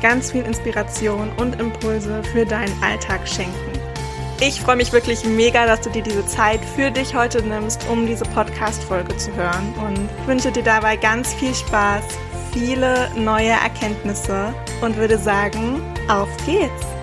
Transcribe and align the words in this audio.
ganz 0.00 0.32
viel 0.32 0.44
Inspiration 0.44 1.30
und 1.38 1.60
Impulse 1.60 2.22
für 2.24 2.44
deinen 2.44 2.82
Alltag 2.82 3.26
schenken. 3.26 3.72
Ich 4.40 4.60
freue 4.60 4.76
mich 4.76 4.92
wirklich 4.92 5.24
mega, 5.24 5.64
dass 5.66 5.80
du 5.80 5.90
dir 5.90 6.02
diese 6.02 6.26
Zeit 6.26 6.60
für 6.76 6.90
dich 6.90 7.14
heute 7.14 7.42
nimmst, 7.42 7.88
um 7.88 8.06
diese 8.06 8.24
Podcast-Folge 8.24 9.16
zu 9.16 9.34
hören 9.34 9.74
und 9.86 10.28
wünsche 10.28 10.52
dir 10.52 10.62
dabei 10.62 10.96
ganz 10.96 11.32
viel 11.34 11.54
Spaß, 11.54 12.04
viele 12.52 13.10
neue 13.16 13.50
Erkenntnisse 13.50 14.52
und 14.82 14.96
würde 14.96 15.16
sagen, 15.16 15.80
auf 16.08 16.28
geht's! 16.44 16.96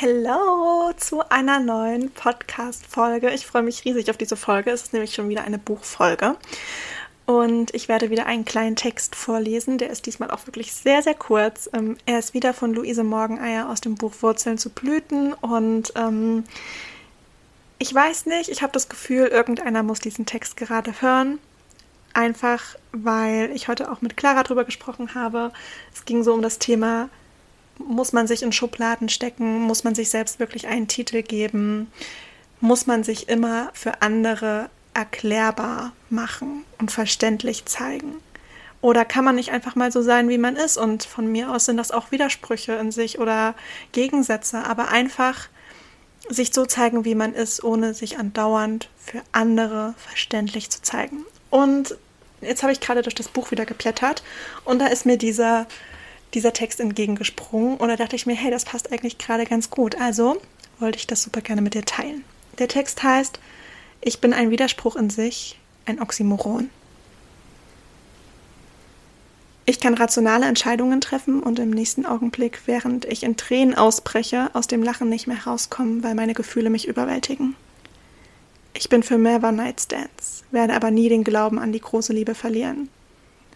Hallo 0.00 0.92
zu 0.96 1.26
einer 1.30 1.60
neuen 1.60 2.10
Podcast-Folge. 2.10 3.30
Ich 3.30 3.46
freue 3.46 3.62
mich 3.62 3.84
riesig 3.84 4.10
auf 4.10 4.16
diese 4.16 4.36
Folge. 4.36 4.70
Es 4.70 4.82
ist 4.82 4.92
nämlich 4.92 5.14
schon 5.14 5.28
wieder 5.28 5.44
eine 5.44 5.58
Buchfolge. 5.58 6.36
Und 7.26 7.74
ich 7.74 7.88
werde 7.88 8.10
wieder 8.10 8.26
einen 8.26 8.44
kleinen 8.44 8.76
Text 8.76 9.16
vorlesen. 9.16 9.78
Der 9.78 9.88
ist 9.88 10.04
diesmal 10.04 10.30
auch 10.30 10.46
wirklich 10.46 10.74
sehr, 10.74 11.02
sehr 11.02 11.14
kurz. 11.14 11.70
Ähm, 11.72 11.96
er 12.04 12.18
ist 12.18 12.34
wieder 12.34 12.52
von 12.52 12.74
Luise 12.74 13.04
Morgeneier 13.04 13.70
aus 13.70 13.80
dem 13.80 13.94
Buch 13.94 14.12
Wurzeln 14.20 14.58
zu 14.58 14.68
Blüten. 14.68 15.32
Und 15.32 15.94
ähm, 15.96 16.44
ich 17.78 17.94
weiß 17.94 18.26
nicht, 18.26 18.50
ich 18.50 18.62
habe 18.62 18.72
das 18.72 18.90
Gefühl, 18.90 19.26
irgendeiner 19.26 19.82
muss 19.82 20.00
diesen 20.00 20.26
Text 20.26 20.58
gerade 20.58 21.00
hören. 21.00 21.38
Einfach, 22.12 22.76
weil 22.92 23.50
ich 23.54 23.68
heute 23.68 23.90
auch 23.90 24.02
mit 24.02 24.16
Clara 24.16 24.42
drüber 24.42 24.64
gesprochen 24.64 25.14
habe. 25.14 25.50
Es 25.94 26.04
ging 26.04 26.22
so 26.22 26.34
um 26.34 26.42
das 26.42 26.58
Thema, 26.58 27.08
muss 27.78 28.12
man 28.12 28.26
sich 28.26 28.42
in 28.42 28.52
Schubladen 28.52 29.08
stecken? 29.08 29.62
Muss 29.62 29.82
man 29.82 29.94
sich 29.94 30.10
selbst 30.10 30.38
wirklich 30.38 30.66
einen 30.66 30.88
Titel 30.88 31.22
geben? 31.22 31.90
Muss 32.60 32.86
man 32.86 33.02
sich 33.02 33.28
immer 33.28 33.70
für 33.72 34.02
andere 34.02 34.68
erklärbar 34.94 35.92
machen 36.10 36.64
und 36.78 36.90
verständlich 36.90 37.66
zeigen? 37.66 38.14
Oder 38.80 39.04
kann 39.04 39.24
man 39.24 39.36
nicht 39.36 39.50
einfach 39.50 39.76
mal 39.76 39.90
so 39.90 40.02
sein, 40.02 40.28
wie 40.28 40.38
man 40.38 40.56
ist? 40.56 40.76
Und 40.76 41.04
von 41.04 41.30
mir 41.30 41.50
aus 41.50 41.64
sind 41.64 41.78
das 41.78 41.90
auch 41.90 42.10
Widersprüche 42.10 42.74
in 42.74 42.92
sich 42.92 43.18
oder 43.18 43.54
Gegensätze, 43.92 44.64
aber 44.64 44.88
einfach 44.88 45.48
sich 46.28 46.52
so 46.52 46.66
zeigen, 46.66 47.04
wie 47.04 47.14
man 47.14 47.34
ist, 47.34 47.64
ohne 47.64 47.94
sich 47.94 48.18
andauernd 48.18 48.88
für 48.98 49.22
andere 49.32 49.94
verständlich 49.96 50.70
zu 50.70 50.82
zeigen. 50.82 51.24
Und 51.50 51.96
jetzt 52.40 52.62
habe 52.62 52.72
ich 52.72 52.80
gerade 52.80 53.02
durch 53.02 53.14
das 53.14 53.28
Buch 53.28 53.50
wieder 53.50 53.66
geblättert 53.66 54.22
und 54.64 54.78
da 54.78 54.86
ist 54.86 55.06
mir 55.06 55.16
dieser, 55.16 55.66
dieser 56.34 56.52
Text 56.52 56.80
entgegengesprungen 56.80 57.76
und 57.76 57.88
da 57.88 57.96
dachte 57.96 58.16
ich 58.16 58.26
mir, 58.26 58.34
hey, 58.34 58.50
das 58.50 58.64
passt 58.64 58.92
eigentlich 58.92 59.18
gerade 59.18 59.44
ganz 59.44 59.70
gut. 59.70 60.00
Also 60.00 60.40
wollte 60.78 60.98
ich 60.98 61.06
das 61.06 61.22
super 61.22 61.40
gerne 61.40 61.62
mit 61.62 61.74
dir 61.74 61.84
teilen. 61.84 62.24
Der 62.58 62.68
Text 62.68 63.02
heißt, 63.02 63.38
ich 64.04 64.20
bin 64.20 64.34
ein 64.34 64.50
Widerspruch 64.50 64.96
in 64.96 65.08
sich, 65.08 65.58
ein 65.86 66.00
Oxymoron. 66.00 66.68
Ich 69.64 69.80
kann 69.80 69.94
rationale 69.94 70.44
Entscheidungen 70.44 71.00
treffen 71.00 71.42
und 71.42 71.58
im 71.58 71.70
nächsten 71.70 72.04
Augenblick, 72.04 72.60
während 72.66 73.06
ich 73.06 73.22
in 73.22 73.38
Tränen 73.38 73.74
ausbreche, 73.74 74.50
aus 74.52 74.66
dem 74.66 74.82
Lachen 74.82 75.08
nicht 75.08 75.26
mehr 75.26 75.46
rauskommen, 75.46 76.02
weil 76.02 76.14
meine 76.14 76.34
Gefühle 76.34 76.68
mich 76.68 76.86
überwältigen. 76.86 77.56
Ich 78.74 78.90
bin 78.90 79.02
für 79.02 79.16
mehr 79.16 79.42
One-Night-Stands, 79.42 80.44
werde 80.50 80.74
aber 80.74 80.90
nie 80.90 81.08
den 81.08 81.24
Glauben 81.24 81.58
an 81.58 81.72
die 81.72 81.80
große 81.80 82.12
Liebe 82.12 82.34
verlieren. 82.34 82.90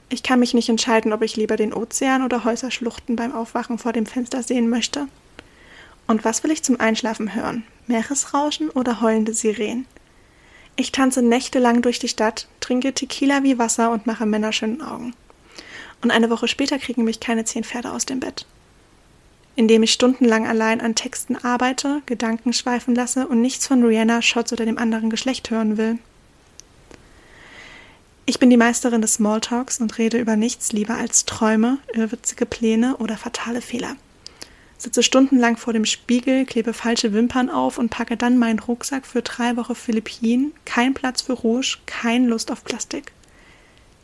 Ich 0.08 0.22
kann 0.22 0.40
mich 0.40 0.54
nicht 0.54 0.70
entscheiden, 0.70 1.12
ob 1.12 1.20
ich 1.20 1.36
lieber 1.36 1.56
den 1.56 1.74
Ozean 1.74 2.22
oder 2.24 2.44
Häuserschluchten 2.44 3.16
beim 3.16 3.34
Aufwachen 3.34 3.76
vor 3.76 3.92
dem 3.92 4.06
Fenster 4.06 4.42
sehen 4.42 4.70
möchte. 4.70 5.08
Und 6.06 6.24
was 6.24 6.42
will 6.42 6.52
ich 6.52 6.62
zum 6.62 6.80
Einschlafen 6.80 7.34
hören? 7.34 7.64
Meeresrauschen 7.86 8.70
oder 8.70 9.02
heulende 9.02 9.34
Sirenen? 9.34 9.84
Ich 10.80 10.92
tanze 10.92 11.22
nächtelang 11.22 11.82
durch 11.82 11.98
die 11.98 12.06
Stadt, 12.06 12.46
trinke 12.60 12.92
Tequila 12.92 13.42
wie 13.42 13.58
Wasser 13.58 13.90
und 13.90 14.06
mache 14.06 14.26
Männer 14.26 14.52
schönen 14.52 14.80
Augen. 14.80 15.12
Und 16.02 16.12
eine 16.12 16.30
Woche 16.30 16.46
später 16.46 16.78
kriegen 16.78 17.02
mich 17.02 17.18
keine 17.18 17.44
zehn 17.44 17.64
Pferde 17.64 17.90
aus 17.90 18.06
dem 18.06 18.20
Bett. 18.20 18.46
Indem 19.56 19.82
ich 19.82 19.92
stundenlang 19.92 20.46
allein 20.46 20.80
an 20.80 20.94
Texten 20.94 21.34
arbeite, 21.34 22.00
Gedanken 22.06 22.52
schweifen 22.52 22.94
lasse 22.94 23.26
und 23.26 23.40
nichts 23.40 23.66
von 23.66 23.82
Rihanna, 23.82 24.22
Shots 24.22 24.52
oder 24.52 24.66
dem 24.66 24.78
anderen 24.78 25.10
Geschlecht 25.10 25.50
hören 25.50 25.78
will. 25.78 25.98
Ich 28.24 28.38
bin 28.38 28.48
die 28.48 28.56
Meisterin 28.56 29.02
des 29.02 29.14
Smalltalks 29.14 29.80
und 29.80 29.98
rede 29.98 30.18
über 30.18 30.36
nichts 30.36 30.70
lieber 30.70 30.94
als 30.94 31.24
Träume, 31.24 31.78
irrwitzige 31.92 32.46
Pläne 32.46 32.98
oder 32.98 33.16
fatale 33.16 33.62
Fehler 33.62 33.96
sitze 34.78 35.02
stundenlang 35.02 35.56
vor 35.56 35.72
dem 35.72 35.84
Spiegel, 35.84 36.46
klebe 36.46 36.72
falsche 36.72 37.12
Wimpern 37.12 37.50
auf 37.50 37.78
und 37.78 37.90
packe 37.90 38.16
dann 38.16 38.38
meinen 38.38 38.60
Rucksack 38.60 39.04
für 39.04 39.22
drei 39.22 39.56
Wochen 39.56 39.74
Philippinen, 39.74 40.52
kein 40.64 40.94
Platz 40.94 41.22
für 41.22 41.34
Rouge, 41.34 41.78
kein 41.86 42.26
Lust 42.26 42.50
auf 42.50 42.64
Plastik. 42.64 43.12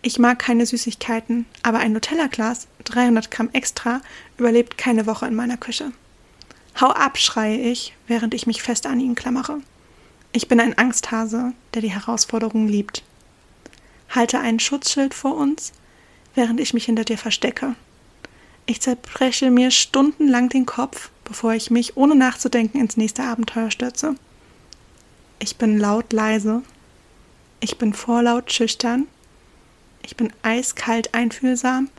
Ich 0.03 0.19
mag 0.19 0.39
keine 0.39 0.67
Süßigkeiten, 0.67 1.47
aber 1.63 1.79
ein 1.79 1.93
Nutella-Glas, 1.93 2.67
300 2.85 3.31
Gramm 3.31 3.49
extra, 3.55 4.03
überlebt 4.37 4.77
keine 4.77 5.07
Woche 5.07 5.27
in 5.27 5.35
meiner 5.35 5.57
Küche. 5.57 5.93
Hau 6.79 6.89
ab, 6.89 7.17
schreie 7.17 7.57
ich, 7.57 7.95
während 8.07 8.35
ich 8.35 8.47
mich 8.47 8.63
fest 8.63 8.87
an 8.87 9.01
ihn 9.01 9.15
klammere. 9.15 9.61
Ich 10.33 10.49
bin 10.49 10.61
ein 10.61 10.77
Angsthase, 10.77 11.53
der 11.73 11.83
die 11.83 11.93
Herausforderung 11.93 12.67
liebt. 12.67 13.05
Halte 14.11 14.41
ein 14.41 14.59
Schutzschild 14.59 15.15
vor 15.15 15.37
uns, 15.37 15.73
während 16.35 16.61
ich 16.61 16.75
mich 16.75 16.85
hinter 16.85 17.05
dir 17.05 17.17
verstecke. 17.17 17.77
Ich 18.67 18.81
zerbreche 18.81 19.51
mir 19.51 19.71
stundenlang 19.71 20.49
den 20.49 20.65
Kopf, 20.65 21.11
bevor 21.25 21.53
ich 21.53 21.71
mich 21.71 21.97
ohne 21.97 22.15
nachzudenken 22.15 22.81
ins 22.81 22.97
nächste 22.97 23.23
Abenteuer 23.23 23.71
stürze. 23.71 24.15
Ich 25.39 25.57
bin 25.57 25.79
laut 25.79 26.13
leise. 26.13 26.63
Ich 27.61 27.77
bin 27.77 27.93
vorlaut 27.93 28.53
schüchtern. 28.53 29.07
Ich 30.03 30.17
bin 30.17 30.33
eiskalt 30.43 31.13
einfühlsam. 31.15 31.91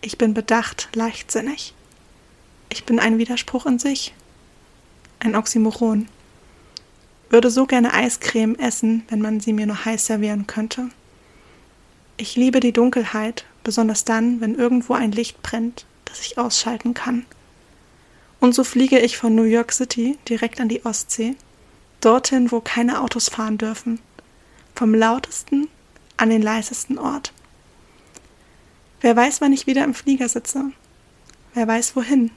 Ich 0.00 0.18
bin 0.18 0.34
bedacht 0.34 0.88
leichtsinnig. 0.94 1.74
Ich 2.68 2.84
bin 2.84 3.00
ein 3.00 3.18
Widerspruch 3.18 3.64
in 3.64 3.78
sich. 3.78 4.14
Ein 5.20 5.34
Oxymoron. 5.34 6.08
Würde 7.30 7.50
so 7.50 7.66
gerne 7.66 7.92
Eiscreme 7.94 8.56
essen, 8.56 9.04
wenn 9.08 9.20
man 9.20 9.40
sie 9.40 9.52
mir 9.52 9.66
nur 9.66 9.84
heiß 9.84 10.06
servieren 10.06 10.46
könnte. 10.46 10.90
Ich 12.20 12.34
liebe 12.34 12.58
die 12.58 12.72
Dunkelheit, 12.72 13.44
besonders 13.62 14.04
dann, 14.04 14.40
wenn 14.40 14.56
irgendwo 14.56 14.94
ein 14.94 15.12
Licht 15.12 15.40
brennt, 15.40 15.86
das 16.04 16.20
ich 16.20 16.36
ausschalten 16.36 16.92
kann. 16.92 17.24
Und 18.40 18.56
so 18.56 18.64
fliege 18.64 18.98
ich 18.98 19.16
von 19.16 19.36
New 19.36 19.44
York 19.44 19.70
City 19.70 20.18
direkt 20.28 20.60
an 20.60 20.68
die 20.68 20.84
Ostsee, 20.84 21.36
dorthin, 22.00 22.50
wo 22.50 22.60
keine 22.60 23.02
Autos 23.02 23.28
fahren 23.28 23.56
dürfen, 23.56 24.00
vom 24.74 24.94
lautesten 24.94 25.68
an 26.16 26.30
den 26.30 26.42
leisesten 26.42 26.98
Ort. 26.98 27.32
Wer 29.00 29.14
weiß, 29.14 29.40
wann 29.40 29.52
ich 29.52 29.68
wieder 29.68 29.84
im 29.84 29.94
Flieger 29.94 30.28
sitze? 30.28 30.72
Wer 31.54 31.68
weiß 31.68 31.94
wohin? 31.94 32.32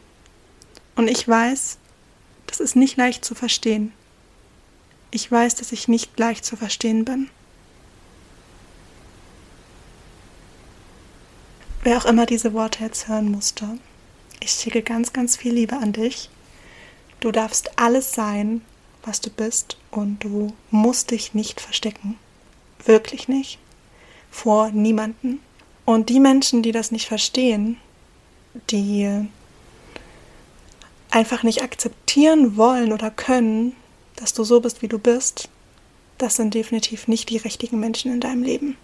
Und 0.96 1.08
ich 1.08 1.28
weiß, 1.28 1.80
das 2.46 2.60
ist 2.60 2.76
nicht 2.76 2.98
leicht 2.98 3.26
zu 3.26 3.34
verstehen. 3.34 3.94
Ich 5.10 5.32
weiß, 5.32 5.56
dass 5.56 5.72
ich 5.72 5.88
nicht 5.88 6.20
leicht 6.20 6.46
zu 6.46 6.56
verstehen 6.56 7.04
bin. 7.04 7.32
Wer 11.84 11.98
auch 11.98 12.06
immer 12.06 12.28
diese 12.28 12.54
Worte 12.54 12.84
jetzt 12.84 13.08
hören 13.08 13.32
musste, 13.32 13.68
ich 14.40 14.52
schicke 14.52 14.84
ganz, 14.84 15.14
ganz 15.14 15.36
viel 15.36 15.54
Liebe 15.54 15.78
an 15.78 15.94
dich. 15.94 16.30
Du 17.20 17.32
darfst 17.32 17.80
alles 17.80 18.14
sein, 18.14 18.62
was 19.04 19.20
du 19.20 19.32
bist 19.32 19.78
und 19.90 20.24
du 20.24 20.54
musst 20.70 21.10
dich 21.10 21.34
nicht 21.34 21.60
verstecken. 21.60 22.20
Wirklich 22.86 23.28
nicht. 23.28 23.58
Vor 24.30 24.70
niemanden. 24.70 25.40
Und 25.86 26.10
die 26.10 26.20
Menschen, 26.20 26.62
die 26.62 26.72
das 26.72 26.92
nicht 26.92 27.08
verstehen, 27.08 27.78
die 28.70 29.28
einfach 31.10 31.42
nicht 31.42 31.64
akzeptieren 31.64 32.58
wollen 32.58 32.94
oder 32.94 33.10
können, 33.10 33.76
dass 34.16 34.34
du 34.34 34.44
so 34.44 34.62
bist, 34.62 34.84
wie 34.84 34.88
du 34.88 35.00
bist, 35.00 35.50
das 36.20 36.36
sind 36.36 36.54
definitiv 36.54 37.08
nicht 37.08 37.30
die 37.30 37.38
richtigen 37.38 37.80
Menschen 37.80 38.12
in 38.12 38.20
deinem 38.20 38.44
Leben. 38.44 38.78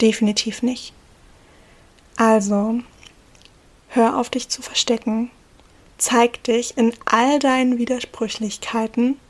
Definitiv 0.00 0.62
nicht. 0.62 0.92
Also, 2.18 2.80
hör 3.90 4.18
auf 4.18 4.28
dich 4.28 4.48
zu 4.48 4.60
verstecken, 4.60 5.30
zeig 5.98 6.42
dich 6.42 6.76
in 6.76 6.92
all 7.04 7.38
deinen 7.38 7.78
Widersprüchlichkeiten 7.78 9.20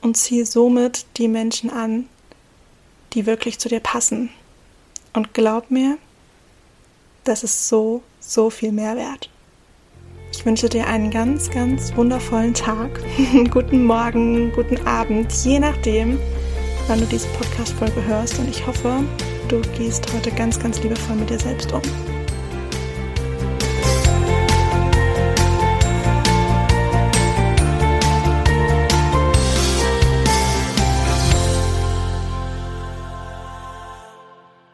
und 0.00 0.16
zieh 0.16 0.44
somit 0.44 1.06
die 1.16 1.26
Menschen 1.26 1.70
an, 1.70 2.08
die 3.14 3.26
wirklich 3.26 3.58
zu 3.58 3.68
dir 3.68 3.80
passen. 3.80 4.30
Und 5.12 5.34
glaub 5.34 5.72
mir, 5.72 5.98
Das 7.24 7.42
ist 7.42 7.68
so, 7.68 8.02
so 8.20 8.48
viel 8.48 8.70
mehr 8.70 8.96
wert. 8.96 9.28
Ich 10.32 10.46
wünsche 10.46 10.68
dir 10.68 10.86
einen 10.86 11.10
ganz, 11.10 11.50
ganz 11.50 11.94
wundervollen 11.96 12.54
Tag, 12.54 13.00
guten 13.50 13.84
Morgen, 13.84 14.52
guten 14.52 14.86
Abend, 14.86 15.32
je 15.44 15.58
nachdem, 15.58 16.18
wann 16.86 17.00
du 17.00 17.06
diese 17.06 17.28
Podcast-Folge 17.30 18.04
hörst. 18.04 18.38
Und 18.38 18.48
ich 18.48 18.64
hoffe, 18.66 19.04
du 19.48 19.60
gehst 19.76 20.10
heute 20.14 20.30
ganz, 20.30 20.58
ganz 20.60 20.80
liebevoll 20.80 21.16
mit 21.16 21.28
dir 21.28 21.38
selbst 21.40 21.72
um. 21.72 21.82